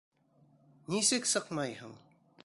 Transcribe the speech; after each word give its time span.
—Нисек 0.93 1.29
сыҡмайһың? 1.35 1.93